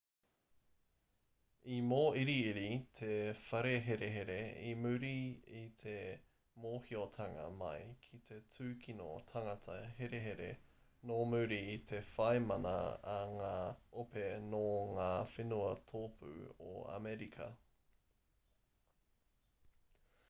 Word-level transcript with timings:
i 1.73 1.75
mōiriiri 1.87 2.69
te 2.99 3.07
whare 3.41 3.73
herehere 3.87 4.37
i 4.69 4.69
muri 4.85 5.09
i 5.57 5.61
te 5.83 5.93
mōhiotanga 6.63 7.43
mai 7.59 7.83
ki 8.05 8.21
te 8.29 8.37
tūkino 8.55 9.09
tangata 9.33 9.75
herehere 9.99 10.47
nō 11.11 11.17
muri 11.33 11.59
i 11.73 11.75
te 11.91 11.99
whai 12.09 12.39
mana 12.47 12.71
a 13.17 13.17
ngā 13.35 13.51
ope 14.05 14.23
nō 14.49 14.63
ngā 14.97 15.11
whenua 15.35 15.71
tōpū 15.93 16.33
o 16.71 16.75
amerika 16.97 17.51